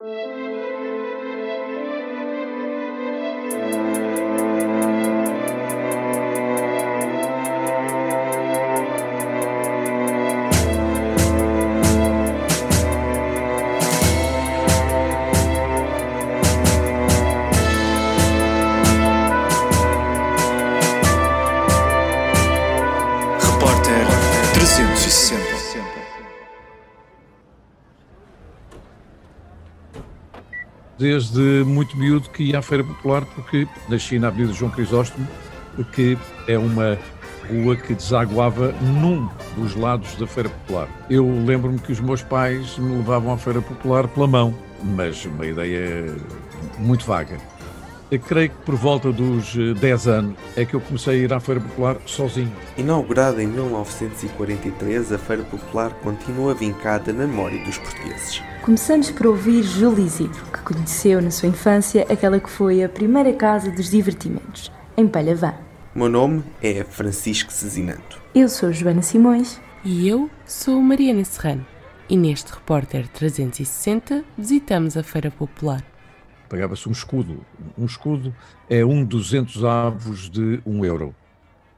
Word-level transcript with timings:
Repórter 0.00 0.77
desde 31.08 31.64
muito 31.64 31.96
miúdo 31.96 32.28
que 32.28 32.42
ia 32.42 32.58
à 32.58 32.62
Feira 32.62 32.84
Popular 32.84 33.24
porque 33.24 33.66
nasci 33.88 34.18
na 34.18 34.28
Avenida 34.28 34.52
João 34.52 34.70
Crisóstomo, 34.70 35.26
que 35.94 36.18
é 36.46 36.58
uma 36.58 36.98
rua 37.48 37.74
que 37.76 37.94
desaguava 37.94 38.72
num 38.82 39.26
dos 39.56 39.74
lados 39.74 40.14
da 40.16 40.26
Feira 40.26 40.50
Popular. 40.50 40.86
Eu 41.08 41.26
lembro-me 41.46 41.78
que 41.78 41.92
os 41.92 41.98
meus 41.98 42.22
pais 42.22 42.76
me 42.76 42.96
levavam 42.96 43.32
à 43.32 43.38
Feira 43.38 43.62
Popular 43.62 44.06
pela 44.08 44.26
mão, 44.26 44.54
mas 44.84 45.24
uma 45.24 45.46
ideia 45.46 46.14
muito 46.78 47.06
vaga. 47.06 47.38
Eu 48.10 48.18
creio 48.18 48.48
que 48.48 48.56
por 48.64 48.74
volta 48.74 49.12
dos 49.12 49.54
eh, 49.54 49.74
10 49.78 50.08
anos 50.08 50.36
é 50.56 50.64
que 50.64 50.74
eu 50.74 50.80
comecei 50.80 51.20
a 51.20 51.24
ir 51.24 51.32
à 51.32 51.38
Feira 51.40 51.60
Popular 51.60 51.98
sozinho. 52.06 52.50
Inaugurada 52.78 53.42
em 53.42 53.46
1943, 53.46 55.12
a 55.12 55.18
Feira 55.18 55.42
Popular 55.42 55.92
continua 56.02 56.54
vincada 56.54 57.12
na 57.12 57.26
memória 57.26 57.62
dos 57.64 57.76
portugueses. 57.76 58.42
Começamos 58.62 59.10
por 59.10 59.26
ouvir 59.26 59.62
Júlio 59.62 60.06
Isidro, 60.06 60.42
que 60.46 60.60
conheceu 60.62 61.20
na 61.20 61.30
sua 61.30 61.50
infância 61.50 62.06
aquela 62.08 62.40
que 62.40 62.48
foi 62.48 62.82
a 62.82 62.88
primeira 62.88 63.32
casa 63.34 63.70
dos 63.70 63.90
divertimentos, 63.90 64.72
em 64.96 65.06
Palhavã. 65.06 65.54
Meu 65.94 66.08
nome 66.08 66.42
é 66.62 66.84
Francisco 66.84 67.52
Cesinanto. 67.52 68.20
Eu 68.34 68.48
sou 68.48 68.72
Joana 68.72 69.02
Simões. 69.02 69.60
E 69.84 70.08
eu 70.08 70.28
sou 70.44 70.80
Mariana 70.82 71.24
Serrano. 71.24 71.64
E 72.08 72.16
neste 72.16 72.52
Repórter 72.52 73.06
360 73.08 74.24
visitamos 74.36 74.96
a 74.96 75.02
Feira 75.02 75.30
Popular. 75.30 75.82
Pagava-se 76.48 76.88
um 76.88 76.92
escudo. 76.92 77.44
Um 77.76 77.84
escudo 77.84 78.34
é 78.68 78.84
um 78.84 79.04
200 79.04 79.64
avos 79.64 80.30
de 80.30 80.60
um 80.64 80.84
euro. 80.84 81.14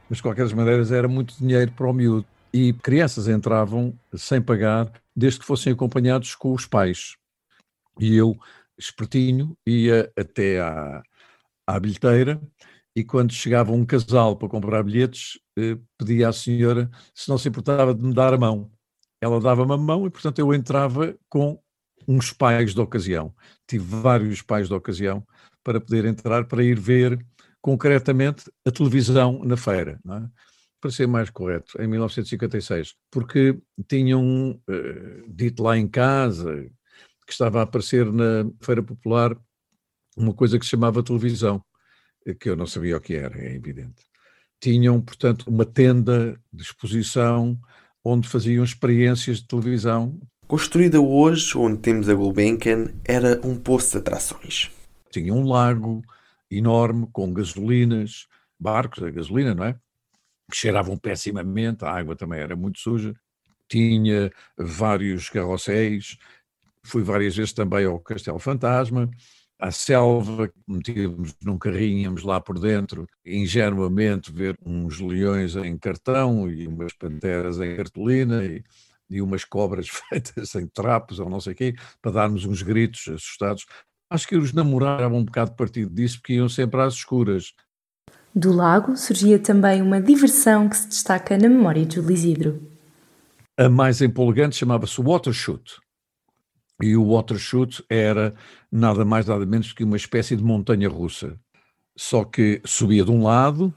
Mas, 0.09 0.19
de 0.19 0.23
qualquer 0.23 0.53
maneira, 0.55 0.83
era 0.95 1.09
muito 1.09 1.37
dinheiro 1.37 1.73
para 1.73 1.89
o 1.89 1.93
miúdo. 1.93 2.27
E 2.53 2.73
crianças 2.73 3.29
entravam 3.29 3.95
sem 4.15 4.41
pagar, 4.41 4.91
desde 5.15 5.41
que 5.41 5.47
fossem 5.47 5.73
acompanhados 5.73 6.35
com 6.35 6.53
os 6.53 6.67
pais. 6.67 7.17
E 7.99 8.17
eu, 8.17 8.37
espertinho, 8.79 9.57
ia 9.67 10.11
até 10.17 10.61
à, 10.61 11.03
à 11.67 11.79
bilheteira 11.79 12.41
e 12.95 13.05
quando 13.05 13.33
chegava 13.33 13.73
um 13.73 13.85
casal 13.85 14.37
para 14.37 14.49
comprar 14.49 14.83
bilhetes, 14.83 15.39
eh, 15.59 15.79
pedia 15.97 16.29
à 16.29 16.33
senhora 16.33 16.91
se 17.15 17.29
não 17.29 17.39
se 17.39 17.49
importava 17.49 17.95
de 17.95 18.03
me 18.03 18.13
dar 18.13 18.35
a 18.35 18.39
mão. 18.39 18.71
Ela 19.21 19.41
dava-me 19.41 19.73
a 19.73 19.77
mão 19.77 20.07
e, 20.07 20.11
portanto, 20.11 20.39
eu 20.39 20.53
entrava 20.53 21.17
com 21.29 21.61
uns 22.07 22.33
pais 22.33 22.75
de 22.75 22.81
ocasião. 22.81 23.35
Tive 23.67 23.85
vários 23.85 24.43
pais 24.43 24.69
de 24.69 24.75
ocasião 24.75 25.27
para 25.63 25.81
poder 25.81 26.05
entrar, 26.05 26.45
para 26.47 26.65
ir 26.65 26.79
ver 26.79 27.19
concretamente 27.61 28.51
a 28.65 28.71
televisão 28.71 29.45
na 29.45 29.57
feira, 29.57 30.01
é? 30.09 30.23
para 30.81 30.91
ser 30.91 31.07
mais 31.07 31.29
correto, 31.29 31.81
em 31.81 31.87
1956, 31.87 32.95
porque 33.11 33.59
tinham 33.87 34.59
eh, 34.69 35.23
dito 35.29 35.63
lá 35.63 35.77
em 35.77 35.87
casa 35.87 36.67
que 37.27 37.33
estava 37.33 37.61
a 37.61 37.63
aparecer 37.65 38.11
na 38.11 38.51
Feira 38.63 38.83
Popular 38.83 39.37
uma 40.17 40.33
coisa 40.33 40.59
que 40.59 40.65
se 40.65 40.71
chamava 40.71 41.03
televisão, 41.03 41.63
eh, 42.27 42.33
que 42.35 42.49
eu 42.49 42.57
não 42.57 42.67
sabia 42.67 42.97
o 42.97 43.01
que 43.01 43.15
era, 43.15 43.39
é 43.39 43.55
evidente. 43.55 44.03
Tinham, 44.59 45.01
portanto, 45.03 45.45
uma 45.49 45.67
tenda 45.67 46.41
de 46.51 46.63
exposição 46.63 47.59
onde 48.03 48.27
faziam 48.27 48.65
experiências 48.65 49.39
de 49.39 49.47
televisão 49.47 50.19
Construída 50.51 51.01
hoje, 51.01 51.57
onde 51.57 51.79
temos 51.79 52.09
a 52.09 52.15
Gulbenkian, 52.15 52.89
era 53.05 53.41
um 53.47 53.57
poço 53.57 53.93
de 53.93 53.99
atrações. 53.99 54.69
tinha 55.09 55.33
um 55.33 55.49
lago 55.49 56.03
enorme 56.51 57.07
com 57.13 57.33
gasolinas, 57.33 58.27
barcos 58.59 59.01
a 59.05 59.11
gasolina, 59.11 59.55
não 59.55 59.63
é? 59.67 59.75
Que 60.51 60.57
cheiravam 60.57 60.97
pessimamente, 60.99 61.85
a 61.85 61.93
água 61.93 62.17
também 62.17 62.41
era 62.41 62.57
muito 62.57 62.81
suja. 62.81 63.15
Tinha 63.69 64.29
vários 64.59 65.29
carrosséis, 65.31 66.19
fui 66.83 67.05
várias 67.05 67.37
vezes 67.37 67.53
também 67.53 67.85
ao 67.85 68.01
Castelo 68.01 68.41
Fantasma, 68.41 69.09
à 69.57 69.71
selva, 69.71 70.53
metíamos 70.67 71.33
num 71.45 71.59
carrinho, 71.59 72.01
íamos 72.01 72.25
lá 72.25 72.41
por 72.41 72.59
dentro, 72.59 73.07
ingenuamente 73.25 74.33
ver 74.33 74.59
uns 74.67 74.99
leões 74.99 75.55
em 75.55 75.79
cartão 75.79 76.51
e 76.51 76.67
umas 76.67 76.93
panteras 76.93 77.61
em 77.61 77.77
cartolina 77.77 78.45
e, 78.45 78.65
e 79.11 79.21
umas 79.21 79.45
cobras 79.45 79.89
feitas 80.09 80.55
em 80.55 80.67
trapos 80.67 81.19
ou 81.19 81.29
não 81.29 81.41
sei 81.41 81.53
o 81.53 81.57
quê, 81.57 81.75
para 82.01 82.13
darmos 82.13 82.45
uns 82.45 82.63
gritos 82.63 83.09
assustados. 83.09 83.67
Acho 84.09 84.29
que 84.29 84.37
os 84.37 84.53
namorados 84.53 85.05
eram 85.05 85.17
um 85.17 85.25
bocado 85.25 85.53
partido 85.53 85.95
disso, 85.95 86.19
porque 86.19 86.35
iam 86.35 86.49
sempre 86.49 86.81
às 86.81 86.95
escuras. 86.95 87.53
Do 88.35 88.53
lago 88.53 88.97
surgia 88.97 89.39
também 89.39 89.83
uma 89.83 90.01
diversão 90.01 90.69
que 90.69 90.77
se 90.77 90.89
destaca 90.89 91.37
na 91.37 91.49
memória 91.49 91.85
de 91.85 91.97
Júlio 91.97 92.13
Isidro. 92.13 92.71
A 93.59 93.69
mais 93.69 94.01
empolgante 94.01 94.57
chamava-se 94.57 95.01
Watershoot. 95.01 95.79
E 96.83 96.97
o 96.97 97.13
Watershoot 97.13 97.85
era 97.91 98.35
nada 98.71 99.05
mais 99.05 99.27
nada 99.27 99.45
menos 99.45 99.69
do 99.69 99.75
que 99.75 99.85
uma 99.85 99.97
espécie 99.97 100.35
de 100.35 100.43
montanha 100.43 100.89
russa. 100.89 101.37
Só 101.97 102.25
que 102.25 102.63
subia 102.65 103.05
de 103.05 103.11
um 103.11 103.23
lado 103.23 103.75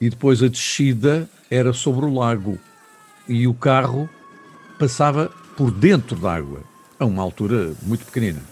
e 0.00 0.10
depois 0.10 0.42
a 0.42 0.48
descida 0.48 1.28
era 1.50 1.72
sobre 1.72 2.04
o 2.04 2.12
lago. 2.12 2.58
E 3.28 3.46
o 3.46 3.54
carro 3.54 4.08
passava 4.78 5.30
por 5.56 5.70
dentro 5.70 6.16
da 6.18 6.34
água, 6.34 6.62
a 6.98 7.04
uma 7.04 7.22
altura 7.22 7.74
muito 7.82 8.04
pequenina. 8.04 8.42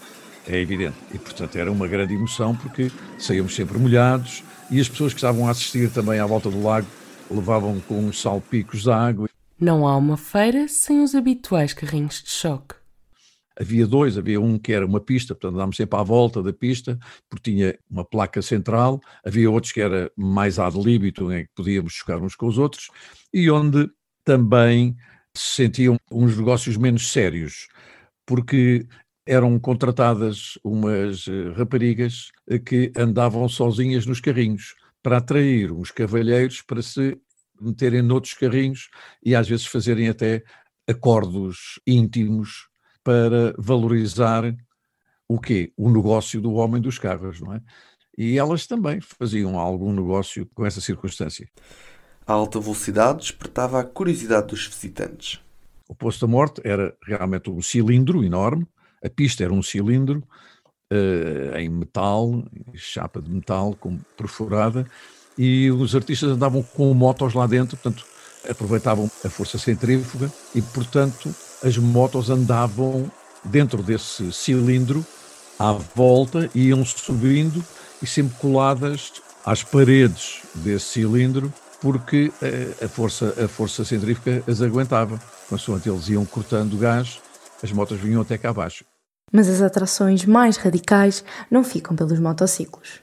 É 0.47 0.59
evidente. 0.59 0.97
E, 1.13 1.19
portanto, 1.19 1.57
era 1.57 1.71
uma 1.71 1.87
grande 1.87 2.15
emoção 2.15 2.55
porque 2.57 2.91
saíamos 3.19 3.55
sempre 3.55 3.79
molhados 3.79 4.43
e 4.71 4.81
as 4.81 4.89
pessoas 4.89 5.13
que 5.13 5.19
estavam 5.19 5.47
a 5.47 5.51
assistir 5.51 5.91
também 5.91 6.19
à 6.19 6.27
volta 6.27 6.51
do 6.51 6.63
lago 6.63 6.87
levavam 7.31 7.81
com 7.81 7.99
uns 8.01 8.21
salpicos 8.21 8.83
de 8.83 8.91
água. 8.91 9.29
Não 9.59 9.87
há 9.87 9.97
uma 9.97 10.17
feira 10.17 10.69
sem 10.69 11.03
os 11.03 11.15
habituais 11.15 11.73
carrinhos 11.73 12.23
de 12.23 12.31
choque. 12.31 12.75
Havia 13.59 13.87
dois, 13.87 14.19
havia 14.19 14.41
um 14.41 14.59
que 14.59 14.73
era 14.73 14.85
uma 14.85 15.01
pista, 15.01 15.33
portanto 15.33 15.55
andámos 15.55 15.77
sempre 15.77 15.99
à 15.99 16.03
volta 16.03 16.43
da 16.43 16.53
pista, 16.53 16.99
porque 17.31 17.53
tinha 17.53 17.79
uma 17.89 18.05
placa 18.05 18.43
central, 18.43 19.01
havia 19.25 19.49
outros 19.49 19.73
que 19.73 19.81
era 19.81 20.11
mais 20.17 20.59
ad 20.59 20.77
libitum, 20.77 21.31
em 21.31 21.45
que 21.45 21.51
podíamos 21.55 21.93
chocar 21.93 22.21
uns 22.21 22.35
com 22.35 22.47
os 22.47 22.59
outros, 22.59 22.89
e 23.33 23.49
onde 23.49 23.89
também 24.25 24.97
se 25.37 25.63
sentiam 25.65 25.97
uns 26.11 26.37
negócios 26.37 26.77
menos 26.77 27.11
sérios, 27.11 27.69
porque 28.25 28.87
eram 29.27 29.59
contratadas 29.59 30.59
umas 30.63 31.27
eh, 31.27 31.51
raparigas 31.57 32.31
eh, 32.49 32.59
que 32.59 32.93
andavam 32.97 33.49
sozinhas 33.49 34.07
nos 34.07 34.21
carrinhos 34.21 34.75
para 35.03 35.19
atrair 35.19 35.73
uns 35.73 35.91
cavalheiros 35.91 36.63
para 36.63 36.83
se 36.83 37.19
meterem 37.61 38.03
noutros 38.03 38.35
carrinhos 38.35 38.91
e 39.25 39.35
às 39.35 39.49
vezes 39.49 39.67
fazerem 39.67 40.09
até 40.09 40.43
acordos 40.89 41.81
íntimos 41.87 42.69
para 43.03 43.55
valorizar 43.59 44.55
o 45.29 45.41
quê? 45.41 45.73
O 45.77 45.91
negócio 45.91 46.41
do 46.41 46.53
homem 46.55 46.81
dos 46.81 46.99
carros, 46.99 47.41
não 47.41 47.55
é? 47.55 47.61
E 48.17 48.39
elas 48.39 48.67
também 48.67 49.01
faziam 49.01 49.59
algum 49.59 49.93
negócio 49.93 50.49
com 50.55 50.65
essa 50.65 50.81
circunstância. 50.81 51.49
A 52.27 52.33
alta 52.33 52.59
velocidade 52.59 53.19
despertava 53.19 53.81
a 53.81 53.85
curiosidade 53.85 54.47
dos 54.49 54.67
visitantes. 54.67 55.41
O 55.87 55.95
posto 55.95 56.27
da 56.27 56.31
morte 56.31 56.61
era 56.65 56.95
realmente 57.07 57.51
um 57.51 57.61
cilindro 57.61 58.25
enorme, 58.25 58.67
a 59.05 59.11
pista 59.11 59.45
era 59.45 59.53
um 59.53 59.63
cilindro 59.63 60.23
eh, 60.91 61.61
em 61.61 61.69
metal, 61.69 62.43
chapa 62.75 63.21
de 63.21 63.31
metal 63.31 63.77
com 63.79 63.99
perfurada, 64.17 64.87
e 65.37 65.71
os 65.71 65.95
artistas 65.95 66.31
andavam 66.31 66.63
com 66.63 66.95
motos 66.95 67.35
lá 67.35 67.47
dentro, 67.47 67.77
portanto, 67.77 68.07
aproveitavam 68.49 69.11
a 69.23 69.29
força 69.29 69.59
centrífuga 69.59 70.33
e, 70.55 70.63
portanto, 70.63 71.35
as 71.63 71.77
motos 71.77 72.31
andavam 72.31 73.11
dentro 73.45 73.83
desse 73.83 74.33
cilindro 74.33 75.05
à 75.59 75.73
volta 75.73 76.51
e 76.55 76.69
iam 76.69 76.85
subindo 76.85 77.63
e 78.03 78.07
sempre 78.07 78.37
coladas 78.39 79.13
às 79.45 79.63
paredes 79.63 80.41
desse 80.55 80.87
cilindro 80.87 81.53
porque 81.85 82.33
eh, 82.41 82.83
a 82.83 82.89
força, 82.89 83.45
a 83.45 83.47
força 83.47 83.85
centrífuga 83.85 84.43
as 84.49 84.63
aguentava. 84.63 85.21
Consoante 85.51 85.87
eles 85.87 86.09
iam 86.09 86.25
cortando 86.25 86.79
gás, 86.79 87.21
as 87.63 87.71
motos 87.73 88.01
vinham 88.01 88.23
até 88.23 88.39
cá 88.39 88.49
abaixo. 88.49 88.87
Mas 89.31 89.51
as 89.51 89.61
atrações 89.61 90.25
mais 90.25 90.57
radicais 90.57 91.23
não 91.51 91.63
ficam 91.63 91.95
pelos 91.95 92.19
motociclos. 92.19 93.03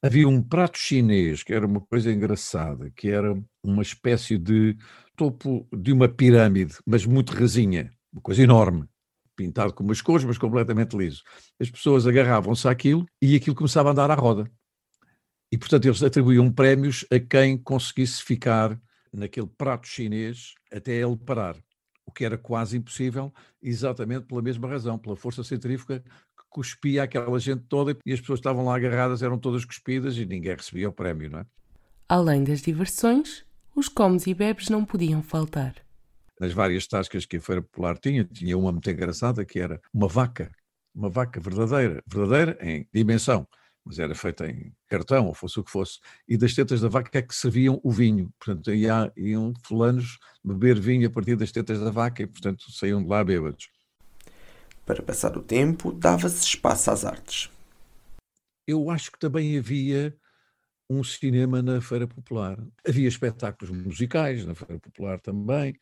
Havia 0.00 0.28
um 0.28 0.40
prato 0.40 0.78
chinês 0.78 1.42
que 1.42 1.52
era 1.52 1.66
uma 1.66 1.80
coisa 1.80 2.12
engraçada, 2.12 2.92
que 2.94 3.10
era 3.10 3.36
uma 3.60 3.82
espécie 3.82 4.38
de 4.38 4.76
topo 5.16 5.66
de 5.76 5.92
uma 5.92 6.08
pirâmide, 6.08 6.76
mas 6.86 7.04
muito 7.04 7.32
rasinha, 7.32 7.90
uma 8.12 8.22
coisa 8.22 8.40
enorme. 8.40 8.84
pintado 9.34 9.74
com 9.74 9.82
umas 9.82 10.00
cores, 10.00 10.24
mas 10.24 10.38
completamente 10.38 10.96
liso. 10.96 11.22
As 11.58 11.68
pessoas 11.68 12.06
agarravam-se 12.06 12.68
àquilo 12.68 13.04
e 13.20 13.34
aquilo 13.34 13.56
começava 13.56 13.88
a 13.88 13.92
andar 13.92 14.12
à 14.12 14.14
roda. 14.14 14.48
E, 15.52 15.58
portanto, 15.58 15.86
eles 15.86 16.02
atribuíam 16.02 16.50
prémios 16.52 17.04
a 17.10 17.18
quem 17.18 17.58
conseguisse 17.58 18.22
ficar 18.22 18.80
naquele 19.12 19.48
prato 19.48 19.88
chinês 19.88 20.54
até 20.72 20.92
ele 20.92 21.16
parar, 21.16 21.56
o 22.06 22.12
que 22.12 22.24
era 22.24 22.38
quase 22.38 22.76
impossível, 22.76 23.32
exatamente 23.60 24.26
pela 24.26 24.40
mesma 24.40 24.68
razão, 24.68 24.96
pela 24.96 25.16
força 25.16 25.42
centrífuga 25.42 26.00
que 26.00 26.44
cuspia 26.48 27.02
aquela 27.02 27.38
gente 27.40 27.64
toda 27.68 27.96
e 28.06 28.12
as 28.12 28.20
pessoas 28.20 28.38
estavam 28.38 28.64
lá 28.64 28.76
agarradas, 28.76 29.22
eram 29.22 29.38
todas 29.38 29.64
cuspidas 29.64 30.16
e 30.16 30.24
ninguém 30.24 30.54
recebia 30.54 30.88
o 30.88 30.92
prémio, 30.92 31.30
não 31.30 31.40
é? 31.40 31.46
Além 32.08 32.44
das 32.44 32.60
diversões, 32.60 33.44
os 33.74 33.88
comes 33.88 34.26
e 34.26 34.34
bebes 34.34 34.68
não 34.68 34.84
podiam 34.84 35.22
faltar. 35.22 35.74
Nas 36.40 36.52
várias 36.52 36.86
tascas 36.86 37.26
que 37.26 37.36
a 37.36 37.40
Feira 37.40 37.62
Popular 37.62 37.98
tinha, 37.98 38.24
tinha 38.24 38.56
uma 38.56 38.72
muito 38.72 38.88
engraçada 38.88 39.44
que 39.44 39.58
era 39.58 39.80
uma 39.92 40.08
vaca, 40.08 40.50
uma 40.94 41.08
vaca 41.08 41.40
verdadeira, 41.40 42.02
verdadeira 42.06 42.58
em 42.60 42.88
dimensão, 42.92 43.46
mas 43.84 43.98
era 43.98 44.14
feita 44.14 44.46
em 44.46 44.72
cartão, 44.88 45.26
ou 45.26 45.34
fosse 45.34 45.58
o 45.58 45.64
que 45.64 45.70
fosse, 45.70 45.98
e 46.28 46.36
das 46.36 46.54
tetas 46.54 46.80
da 46.80 46.88
vaca 46.88 47.18
é 47.18 47.22
que 47.22 47.34
serviam 47.34 47.80
o 47.82 47.90
vinho. 47.90 48.32
Portanto, 48.38 48.72
ia, 48.72 49.12
iam 49.16 49.52
fulanos 49.64 50.18
beber 50.44 50.78
vinho 50.78 51.08
a 51.08 51.10
partir 51.10 51.36
das 51.36 51.50
tetas 51.50 51.80
da 51.80 51.90
vaca 51.90 52.22
e, 52.22 52.26
portanto, 52.26 52.70
saíam 52.70 53.02
de 53.02 53.08
lá 53.08 53.24
bêbados. 53.24 53.68
Para 54.84 55.02
passar 55.02 55.36
o 55.36 55.42
tempo, 55.42 55.92
dava-se 55.92 56.44
espaço 56.44 56.90
às 56.90 57.04
artes. 57.04 57.50
Eu 58.66 58.90
acho 58.90 59.10
que 59.10 59.18
também 59.18 59.58
havia 59.58 60.16
um 60.88 61.04
cinema 61.04 61.62
na 61.62 61.80
Feira 61.80 62.06
Popular. 62.06 62.58
Havia 62.86 63.08
espetáculos 63.08 63.70
musicais 63.70 64.44
na 64.44 64.54
Feira 64.54 64.80
Popular 64.80 65.20
também, 65.20 65.78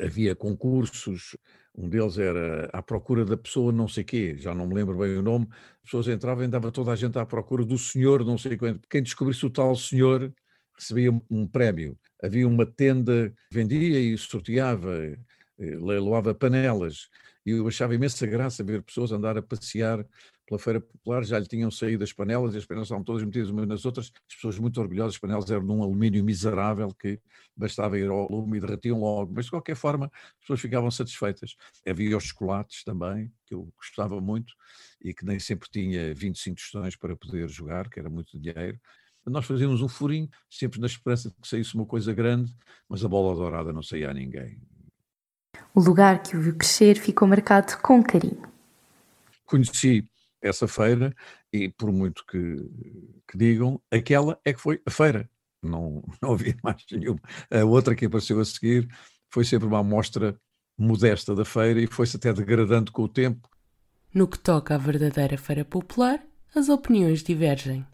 havia 0.00 0.34
concursos, 0.34 1.36
um 1.76 1.88
deles 1.88 2.18
era 2.18 2.68
à 2.72 2.82
procura 2.82 3.24
da 3.24 3.36
pessoa 3.36 3.72
não 3.72 3.88
sei 3.88 4.04
quê, 4.04 4.36
já 4.38 4.54
não 4.54 4.66
me 4.66 4.74
lembro 4.74 4.96
bem 4.98 5.16
o 5.16 5.22
nome, 5.22 5.48
as 5.50 5.82
pessoas 5.84 6.08
entravam 6.08 6.44
e 6.44 6.46
andava 6.46 6.70
toda 6.70 6.92
a 6.92 6.96
gente 6.96 7.18
à 7.18 7.26
procura 7.26 7.64
do 7.64 7.76
senhor 7.78 8.24
não 8.24 8.38
sei 8.38 8.56
quanto. 8.56 8.88
Quem 8.88 9.02
descobrisse 9.02 9.44
o 9.46 9.50
tal 9.50 9.74
senhor 9.76 10.32
recebia 10.76 11.10
um 11.30 11.46
prémio. 11.46 11.98
Havia 12.22 12.46
uma 12.46 12.66
tenda 12.66 13.30
que 13.30 13.54
vendia 13.54 13.98
e 14.00 14.16
sorteava, 14.18 14.96
eh, 15.04 15.16
leiloava 15.58 16.34
panelas, 16.34 17.08
e 17.46 17.50
eu 17.50 17.66
achava 17.68 17.94
imensa 17.94 18.26
graça 18.26 18.64
ver 18.64 18.82
pessoas 18.82 19.12
andar 19.12 19.36
a 19.36 19.42
passear 19.42 20.04
pela 20.46 20.58
Feira 20.58 20.80
Popular, 20.80 21.24
já 21.24 21.38
lhe 21.38 21.46
tinham 21.46 21.70
saído 21.70 22.04
as 22.04 22.12
panelas 22.12 22.54
e 22.54 22.58
as 22.58 22.66
panelas 22.66 22.86
estavam 22.86 23.02
todas 23.02 23.22
metidas 23.22 23.48
umas 23.50 23.66
nas 23.66 23.84
outras, 23.84 24.12
as 24.28 24.34
pessoas 24.34 24.58
muito 24.58 24.80
orgulhosas, 24.80 25.14
as 25.14 25.20
panelas 25.20 25.50
eram 25.50 25.64
num 25.64 25.82
alumínio 25.82 26.22
miserável 26.22 26.88
que 26.94 27.18
bastava 27.56 27.98
ir 27.98 28.08
ao 28.08 28.30
lume 28.30 28.58
e 28.58 28.60
derretiam 28.60 29.00
logo, 29.00 29.32
mas 29.34 29.46
de 29.46 29.50
qualquer 29.50 29.74
forma 29.74 30.06
as 30.06 30.40
pessoas 30.40 30.60
ficavam 30.60 30.90
satisfeitas. 30.90 31.56
Havia 31.88 32.16
os 32.16 32.24
chocolates 32.24 32.84
também, 32.84 33.32
que 33.46 33.54
eu 33.54 33.72
gostava 33.76 34.20
muito 34.20 34.54
e 35.02 35.14
que 35.14 35.24
nem 35.24 35.38
sempre 35.38 35.68
tinha 35.70 36.14
25 36.14 36.56
tostões 36.56 36.96
para 36.96 37.16
poder 37.16 37.48
jogar, 37.48 37.88
que 37.88 37.98
era 37.98 38.10
muito 38.10 38.38
dinheiro. 38.38 38.78
Nós 39.26 39.46
fazíamos 39.46 39.80
um 39.80 39.88
furinho, 39.88 40.28
sempre 40.50 40.78
na 40.78 40.86
esperança 40.86 41.30
de 41.30 41.36
que 41.36 41.48
saísse 41.48 41.74
uma 41.74 41.86
coisa 41.86 42.12
grande, 42.12 42.54
mas 42.86 43.02
a 43.02 43.08
bola 43.08 43.34
dourada 43.34 43.72
não 43.72 43.82
saía 43.82 44.10
a 44.10 44.14
ninguém. 44.14 44.60
O 45.74 45.80
lugar 45.80 46.22
que 46.22 46.36
o 46.36 46.40
viu 46.40 46.54
crescer 46.54 46.96
ficou 46.96 47.26
marcado 47.26 47.78
com 47.78 48.02
carinho. 48.02 48.42
Conheci 49.46 50.06
essa 50.44 50.68
feira 50.68 51.14
e 51.52 51.70
por 51.70 51.90
muito 51.90 52.24
que, 52.26 52.56
que 53.26 53.38
digam, 53.38 53.80
aquela 53.90 54.38
é 54.44 54.52
que 54.52 54.60
foi 54.60 54.80
a 54.84 54.90
feira. 54.90 55.28
Não, 55.62 56.04
não 56.20 56.32
havia 56.32 56.56
mais 56.62 56.84
nenhuma. 56.92 57.20
A 57.50 57.64
outra 57.64 57.94
que 57.94 58.04
apareceu 58.04 58.38
a 58.38 58.44
seguir 58.44 58.86
foi 59.30 59.44
sempre 59.44 59.66
uma 59.66 59.80
amostra 59.80 60.38
modesta 60.76 61.34
da 61.34 61.44
feira 61.44 61.80
e 61.80 61.86
foi-se 61.86 62.16
até 62.16 62.32
degradando 62.32 62.92
com 62.92 63.02
o 63.02 63.08
tempo. 63.08 63.48
No 64.12 64.28
que 64.28 64.38
toca 64.38 64.74
à 64.74 64.78
verdadeira 64.78 65.38
feira 65.38 65.64
popular, 65.64 66.22
as 66.54 66.68
opiniões 66.68 67.22
divergem. 67.22 67.84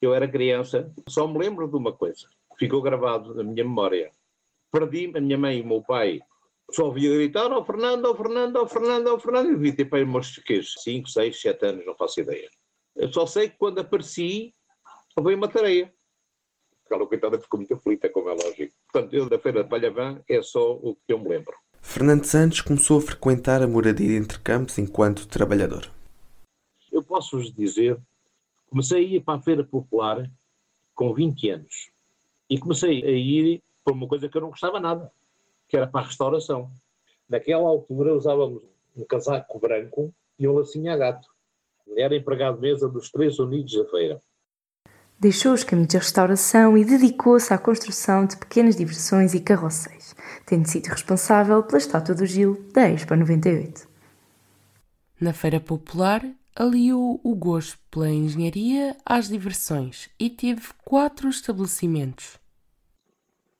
Eu 0.00 0.14
era 0.14 0.28
criança, 0.28 0.92
só 1.08 1.26
me 1.26 1.38
lembro 1.38 1.66
de 1.66 1.76
uma 1.76 1.92
coisa, 1.92 2.28
ficou 2.56 2.80
gravado 2.82 3.34
na 3.34 3.42
minha 3.42 3.64
memória. 3.64 4.12
Perdi 4.70 5.10
a 5.16 5.20
minha 5.20 5.38
mãe 5.38 5.58
e 5.58 5.62
o 5.62 5.66
meu 5.66 5.82
pai 5.82 6.20
só 6.70 6.86
ouvia 6.86 7.14
gritar, 7.14 7.50
ó 7.50 7.60
oh, 7.60 7.64
Fernando, 7.64 8.04
ó 8.04 8.10
oh, 8.10 8.14
Fernando, 8.14 8.56
ó 8.56 8.62
oh, 8.62 8.68
Fernando, 8.68 9.06
ó 9.08 9.18
Fernando. 9.18 9.46
Eu 9.48 9.56
devia 9.56 9.76
ter 9.76 9.84
para 9.86 10.04
meus 10.04 10.34
5, 10.34 11.08
6, 11.08 11.40
7 11.40 11.66
anos, 11.66 11.86
não 11.86 11.94
faço 11.94 12.20
ideia. 12.20 12.48
Eu 12.94 13.12
só 13.12 13.26
sei 13.26 13.48
que 13.48 13.56
quando 13.56 13.80
apareci, 13.80 14.54
veio 15.18 15.36
uma 15.36 15.48
tareia. 15.48 15.92
Aquela 16.84 17.06
coitada 17.06 17.40
ficou 17.40 17.58
muito 17.58 17.74
aflita, 17.74 18.08
como 18.10 18.28
é 18.28 18.32
lógico. 18.32 18.74
Portanto, 18.90 19.14
eu 19.14 19.28
da 19.28 19.38
Feira 19.38 19.62
de 19.62 19.70
Palhavã 19.70 20.20
é 20.28 20.42
só 20.42 20.72
o 20.72 20.94
que 20.94 21.12
eu 21.12 21.18
me 21.18 21.28
lembro. 21.28 21.54
Fernando 21.80 22.24
Santos 22.24 22.60
começou 22.60 22.98
a 22.98 23.02
frequentar 23.02 23.62
a 23.62 23.68
moradia 23.68 24.16
entre 24.16 24.38
campos 24.40 24.78
enquanto 24.78 25.28
trabalhador. 25.28 25.90
Eu 26.92 27.02
posso 27.02 27.38
vos 27.38 27.52
dizer, 27.52 27.98
comecei 28.68 28.98
a 28.98 29.08
ir 29.16 29.20
para 29.20 29.38
a 29.38 29.42
Feira 29.42 29.64
Popular 29.64 30.30
com 30.94 31.14
20 31.14 31.50
anos. 31.50 31.90
E 32.50 32.58
comecei 32.58 33.04
a 33.04 33.10
ir 33.10 33.62
por 33.84 33.92
uma 33.92 34.08
coisa 34.08 34.28
que 34.28 34.36
eu 34.36 34.42
não 34.42 34.50
gostava 34.50 34.80
nada 34.80 35.12
que 35.68 35.76
era 35.76 35.86
para 35.86 36.00
a 36.00 36.06
restauração. 36.06 36.70
Naquela 37.28 37.68
altura 37.68 38.14
usávamos 38.14 38.62
um 38.96 39.04
casaco 39.04 39.58
branco 39.58 40.12
e 40.38 40.48
um 40.48 40.52
lacinho 40.52 40.90
a 40.92 40.96
gato. 40.96 41.28
Era 41.96 42.16
empregado 42.16 42.56
de 42.56 42.62
mesa 42.62 42.88
dos 42.88 43.10
Três 43.10 43.38
Unidos 43.38 43.74
da 43.74 43.84
Feira. 43.90 44.22
Deixou 45.20 45.52
os 45.52 45.64
caminhos 45.64 45.92
da 45.92 45.98
restauração 45.98 46.78
e 46.78 46.84
dedicou-se 46.84 47.52
à 47.52 47.58
construção 47.58 48.24
de 48.24 48.36
pequenas 48.36 48.76
diversões 48.76 49.34
e 49.34 49.40
carroceiros, 49.40 50.14
tendo 50.46 50.68
sido 50.68 50.86
responsável 50.86 51.62
pela 51.62 51.78
estátua 51.78 52.14
do 52.14 52.24
Gil 52.24 52.64
da 52.72 52.88
Expo 52.88 53.16
98. 53.16 53.88
Na 55.20 55.32
Feira 55.32 55.58
Popular, 55.58 56.24
aliou 56.54 57.20
o 57.24 57.34
gosto 57.34 57.78
pela 57.90 58.08
engenharia 58.08 58.96
às 59.04 59.28
diversões 59.28 60.08
e 60.20 60.30
teve 60.30 60.62
quatro 60.84 61.28
estabelecimentos 61.28 62.38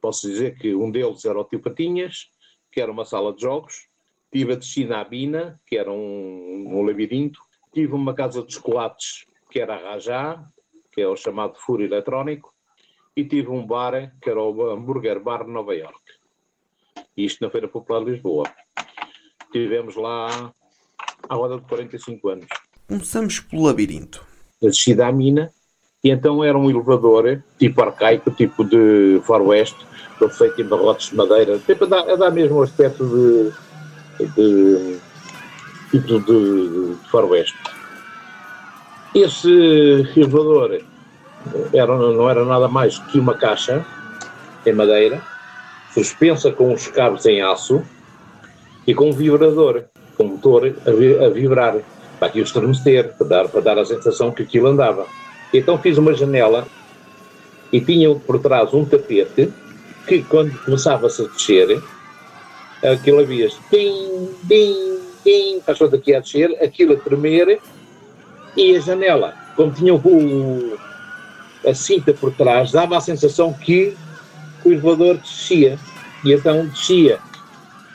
posso 0.00 0.29
dizer 0.29 0.56
que 0.59 0.75
um 0.75 0.91
deles 0.91 1.25
era 1.25 1.39
o 1.39 1.45
Tio 1.45 1.61
Patinhas, 1.61 2.31
que 2.71 2.81
era 2.81 2.91
uma 2.91 3.05
sala 3.05 3.33
de 3.33 3.43
jogos, 3.43 3.89
tive 4.33 4.53
a 4.53 4.56
Descina 4.56 5.00
à 5.00 5.05
Bina, 5.05 5.61
que 5.67 5.77
era 5.77 5.91
um, 5.91 6.65
um 6.69 6.83
labirinto, 6.83 7.41
tive 7.73 7.95
uma 7.95 8.15
casa 8.15 8.43
de 8.43 8.53
chocolates, 8.53 9.27
que 9.50 9.61
era 9.61 9.75
a 9.75 9.93
Rajá, 9.93 10.45
que 10.93 11.00
é 11.00 11.09
o 11.09 11.17
chamado 11.17 11.56
Furo 11.56 11.83
Eletrónico, 11.83 12.53
e 13.17 13.25
tive 13.25 13.49
um 13.49 13.67
bar, 13.67 14.15
que 14.21 14.31
era 14.31 14.41
o 14.41 14.71
Hambúrguer 14.71 15.21
Bar 15.21 15.45
de 15.45 15.50
Nova 15.50 15.75
York. 15.75 16.00
Isto 17.17 17.45
na 17.45 17.50
Feira 17.50 17.67
Popular 17.67 18.05
de 18.05 18.12
Lisboa. 18.12 18.45
Tivemos 19.50 19.97
lá 19.97 20.53
à 21.29 21.35
roda 21.35 21.59
de 21.59 21.67
45 21.67 22.29
anos. 22.29 22.47
Começamos 22.87 23.41
pelo 23.41 23.65
labirinto. 23.65 24.25
A 24.62 24.67
descida 24.67 25.07
à 25.07 25.12
mina, 25.12 25.52
e 26.02 26.11
então 26.11 26.45
era 26.45 26.57
um 26.57 26.71
elevador, 26.71 27.43
tipo 27.59 27.83
arcaico, 27.83 28.31
tipo 28.31 28.64
de 28.64 29.21
faroeste, 29.25 29.87
feito 30.31 30.62
em 30.62 30.64
barrotes 30.64 31.11
de 31.11 31.17
madeira, 31.17 31.59
tipo 31.59 31.85
a 31.85 31.88
dar, 31.88 32.23
a 32.23 32.31
mesmo 32.31 32.59
um 32.59 32.62
aspecto 32.62 33.05
de, 34.19 34.26
de 34.26 34.99
tipo 35.90 36.21
de, 36.21 36.95
de 36.97 37.11
faroeste. 37.11 37.57
Esse 39.14 40.09
elevador 40.17 40.81
era, 41.73 41.97
não 41.97 42.28
era 42.28 42.45
nada 42.45 42.69
mais 42.69 42.99
que 42.99 43.19
uma 43.19 43.35
caixa 43.35 43.85
em 44.64 44.73
madeira, 44.73 45.23
suspensa 45.93 46.52
com 46.52 46.73
os 46.73 46.87
cabos 46.88 47.26
em 47.26 47.43
aço 47.43 47.83
e 48.87 48.95
com 48.95 49.11
um 49.11 49.12
vibrador, 49.12 49.85
com 50.17 50.25
um 50.25 50.28
motor 50.28 50.75
a, 50.87 51.26
a 51.26 51.28
vibrar, 51.31 51.76
para 52.19 52.28
aquilo 52.28 52.45
estremecer, 52.45 53.14
para 53.17 53.26
dar, 53.26 53.49
para 53.49 53.61
dar 53.61 53.78
a 53.78 53.85
sensação 53.85 54.31
que 54.31 54.43
aquilo 54.43 54.67
andava. 54.69 55.07
Então 55.52 55.78
fiz 55.78 55.99
uma 55.99 56.14
janela 56.14 56.67
e 57.73 57.81
tinha 57.81 58.14
por 58.14 58.38
trás 58.40 58.73
um 58.75 58.85
tapete 58.85 59.52
que 60.07 60.23
quando 60.23 60.57
começava-se 60.64 61.23
a 61.23 61.26
descer, 61.26 61.83
aquilo 62.83 63.21
havia 63.21 63.49
tim, 63.71 64.28
tim, 64.49 64.99
tim, 65.23 65.61
passou 65.61 65.88
daqui 65.88 66.14
a 66.14 66.21
descer, 66.21 66.50
aquilo 66.62 66.95
a 66.95 66.97
tremer 66.97 67.61
e 68.57 68.76
a 68.76 68.81
janela, 68.81 69.35
como 69.55 69.73
tinha 69.73 69.95
o, 69.95 70.78
a 71.67 71.75
cinta 71.75 72.12
por 72.14 72.33
trás, 72.33 72.73
dava 72.73 72.97
a 72.97 73.00
sensação 73.00 73.52
que 73.52 73.97
o 74.64 74.73
elevador 74.73 75.17
descia. 75.19 75.78
E 76.25 76.33
então 76.33 76.67
descia. 76.67 77.19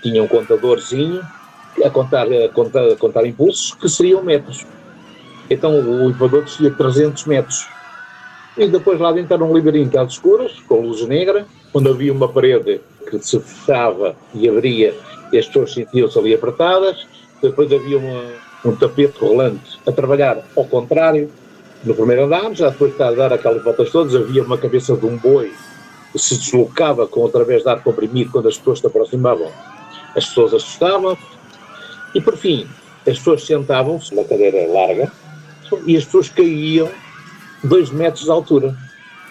Tinha 0.02 0.24
um 0.24 0.28
contadorzinho 0.28 1.22
a 1.84 1.90
contar, 1.90 2.28
a 2.32 2.50
contar, 2.50 2.86
a 2.88 2.96
contar 2.96 3.26
impulsos 3.26 3.74
que 3.74 3.90
seriam 3.90 4.24
metros. 4.24 4.66
Então 5.50 5.74
o 5.80 6.06
elevador 6.06 6.44
descia 6.44 6.72
300 6.72 7.26
metros. 7.26 7.68
E 8.58 8.68
depois 8.68 9.00
lá 9.00 9.12
dentro 9.12 9.34
era 9.34 9.44
um 9.44 9.52
labirinto 9.52 10.00
às 10.00 10.14
escuras, 10.14 10.54
com 10.68 10.82
luz 10.82 11.06
negra, 11.08 11.46
onde 11.74 11.90
havia 11.90 12.14
uma 12.14 12.28
parede 12.28 12.82
que 13.10 13.20
se 13.20 13.40
fechava 13.40 14.16
e 14.34 14.48
abria 14.48 14.94
e 15.32 15.38
as 15.40 15.48
pessoas 15.48 15.74
sentiam-se 15.74 16.18
ali 16.18 16.34
apertadas. 16.34 17.08
Depois 17.42 17.72
havia 17.74 17.98
uma, 17.98 18.24
um 18.64 18.76
tapete 18.76 19.18
rolante 19.20 19.80
a 19.86 19.92
trabalhar 19.92 20.38
ao 20.56 20.66
contrário. 20.66 21.30
No 21.84 21.96
primeiro 21.96 22.26
andar, 22.26 22.54
já 22.54 22.70
depois 22.70 22.94
de 22.94 22.98
dar 22.98 23.34
aquelas 23.34 23.62
voltas 23.64 23.92
todas, 23.92 24.16
havia 24.16 24.44
uma 24.44 24.58
cabeça 24.58 24.96
de 24.96 25.06
um 25.06 25.18
boi 25.18 25.52
que 26.12 26.20
se 26.20 26.38
deslocava 26.38 27.08
com 27.08 27.26
através 27.26 27.64
de 27.64 27.70
ar 27.70 27.84
comprimido 27.84 28.32
quando 28.32 28.48
as 28.48 28.58
pessoas 28.58 28.80
se 28.80 28.88
aproximavam. 28.88 29.52
As 30.16 30.28
pessoas 30.28 30.54
assustavam. 30.54 31.18
E 32.14 32.22
por 32.22 32.38
fim, 32.38 32.68
as 33.08 33.18
pessoas 33.18 33.44
sentavam-se 33.44 34.14
na 34.16 34.24
cadeira 34.24 34.72
larga 34.72 35.12
e 35.86 35.98
as 35.98 36.06
pessoas 36.06 36.30
caíam 36.30 36.90
dois 37.64 37.90
metros 37.92 38.26
de 38.26 38.32
altura, 38.32 38.76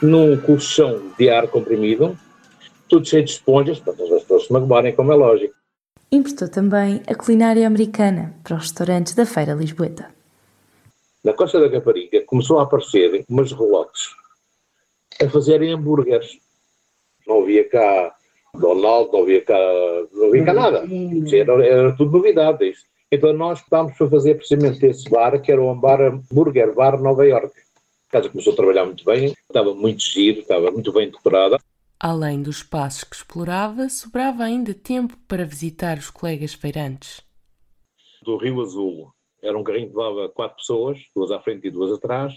num 0.00 0.36
colchão 0.36 1.12
de 1.18 1.28
ar 1.28 1.46
comprimido, 1.48 2.18
tudo 2.88 3.06
cheio 3.06 3.24
de 3.24 3.30
esponjas, 3.30 3.78
para 3.78 3.92
as 3.92 3.98
pessoas 3.98 4.46
se 4.46 4.52
magoarem, 4.52 4.94
como 4.94 5.12
é 5.12 5.16
lógico. 5.16 5.54
Importou 6.10 6.48
também 6.48 7.02
a 7.06 7.14
culinária 7.14 7.66
americana 7.66 8.34
para 8.44 8.56
os 8.56 8.62
restaurantes 8.62 9.14
da 9.14 9.24
Feira 9.24 9.54
Lisboeta. 9.54 10.08
Na 11.24 11.32
Costa 11.32 11.60
da 11.60 11.70
Caparica 11.70 12.22
começou 12.26 12.58
a 12.58 12.64
aparecer 12.64 13.24
umas 13.28 13.52
relotes 13.52 14.10
a 15.22 15.28
fazerem 15.28 15.72
hambúrgueres. 15.72 16.38
Não 17.26 17.42
havia 17.42 17.68
cá 17.68 18.14
Donald, 18.54 19.10
não 19.12 19.22
havia 19.22 19.42
cá, 19.42 19.58
não 20.12 20.26
havia 20.28 20.44
cá 20.44 20.52
nada. 20.52 20.84
Era, 21.32 21.66
era 21.66 21.96
tudo 21.96 22.18
novidade 22.18 22.68
isto. 22.68 22.91
Então 23.14 23.30
nós 23.34 23.60
optámos 23.60 23.94
para 23.94 24.08
fazer 24.08 24.36
precisamente 24.36 24.86
esse 24.86 25.08
bar, 25.10 25.38
que 25.38 25.52
era 25.52 25.62
o 25.62 25.74
Bar 25.74 26.18
Burger 26.32 26.74
Bar 26.74 26.98
Nova 26.98 27.26
York. 27.26 27.52
A 28.08 28.10
casa 28.10 28.30
começou 28.30 28.54
a 28.54 28.56
trabalhar 28.56 28.86
muito 28.86 29.04
bem, 29.04 29.34
estava 29.46 29.74
muito 29.74 30.02
giro, 30.02 30.40
estava 30.40 30.70
muito 30.70 30.90
bem 30.94 31.10
decorada. 31.10 31.58
Além 32.00 32.42
dos 32.42 32.56
espaços 32.56 33.04
que 33.04 33.14
explorava, 33.14 33.90
sobrava 33.90 34.44
ainda 34.44 34.72
tempo 34.72 35.14
para 35.28 35.44
visitar 35.44 35.98
os 35.98 36.08
colegas 36.08 36.54
feirantes. 36.54 37.22
Do 38.22 38.38
Rio 38.38 38.62
Azul, 38.62 39.12
era 39.42 39.58
um 39.58 39.62
carrinho 39.62 39.90
que 39.90 39.96
levava 39.96 40.30
quatro 40.30 40.56
pessoas, 40.56 40.98
duas 41.14 41.30
à 41.30 41.38
frente 41.38 41.66
e 41.66 41.70
duas 41.70 41.92
atrás. 41.92 42.32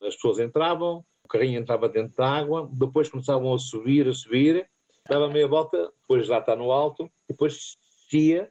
As 0.00 0.14
pessoas 0.14 0.38
entravam, 0.38 1.04
o 1.24 1.28
carrinho 1.28 1.58
entrava 1.58 1.88
dentro 1.88 2.16
da 2.16 2.30
água, 2.30 2.70
depois 2.72 3.08
começavam 3.08 3.52
a 3.52 3.58
subir, 3.58 4.06
a 4.06 4.14
subir, 4.14 4.64
dava 5.08 5.28
meia 5.28 5.48
volta, 5.48 5.90
depois 6.02 6.24
já 6.24 6.38
está 6.38 6.54
no 6.54 6.70
alto, 6.70 7.10
depois 7.28 7.76
descia 8.08 8.48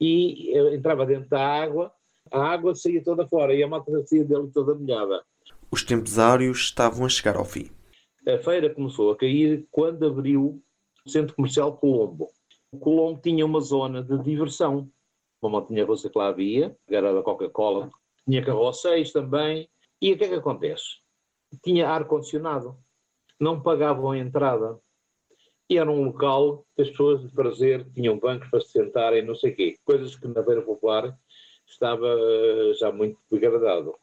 e 0.00 0.56
entrava 0.74 1.04
dentro 1.04 1.28
da 1.28 1.46
água, 1.46 1.92
a 2.30 2.40
água 2.40 2.74
saía 2.74 3.02
toda 3.02 3.28
fora 3.28 3.54
e 3.54 3.62
a 3.62 3.68
moto 3.68 3.90
saía 4.06 4.24
dele 4.24 4.50
toda 4.52 4.74
molhada. 4.74 5.22
Os 5.70 5.82
tempos 5.84 6.18
áureos 6.18 6.58
estavam 6.58 7.04
a 7.04 7.08
chegar 7.08 7.36
ao 7.36 7.44
fim. 7.44 7.70
A 8.26 8.38
feira 8.38 8.72
começou 8.72 9.10
a 9.10 9.16
cair 9.16 9.66
quando 9.70 10.06
abriu 10.06 10.62
o 11.04 11.10
Centro 11.10 11.34
Comercial 11.34 11.76
Colombo. 11.76 12.28
O 12.72 12.78
Colombo 12.78 13.20
tinha 13.20 13.44
uma 13.44 13.60
zona 13.60 14.02
de 14.02 14.18
diversão. 14.22 14.88
Uma 15.42 15.60
montanha 15.60 15.84
russa 15.86 16.10
que 16.10 16.18
lá 16.18 16.28
havia, 16.28 16.76
era 16.88 17.14
da 17.14 17.22
Coca-Cola, 17.22 17.90
tinha 18.28 18.44
carroceiros 18.44 19.10
também. 19.10 19.68
E 20.00 20.12
o 20.12 20.18
que 20.18 20.24
é 20.24 20.28
que 20.28 20.34
acontece? 20.34 20.98
Tinha 21.64 21.88
ar-condicionado. 21.88 22.76
Não 23.40 23.60
pagavam 23.60 24.10
a 24.10 24.18
entrada 24.18 24.78
e 25.70 25.78
era 25.78 25.88
um 25.88 26.02
local 26.02 26.66
que 26.74 26.82
as 26.82 26.90
pessoas 26.90 27.22
de 27.22 27.28
prazer 27.28 27.86
tinham 27.94 28.18
bancos 28.18 28.50
para 28.50 28.60
se 28.60 28.72
sentarem, 28.72 29.24
não 29.24 29.36
sei 29.36 29.52
o 29.52 29.54
quê. 29.56 29.78
Coisas 29.84 30.16
que 30.16 30.26
na 30.26 30.42
Feira 30.42 30.62
Popular 30.62 31.16
estava 31.64 32.08
eh, 32.08 32.72
já 32.76 32.90
muito 32.90 33.16
degradado. 33.30 33.94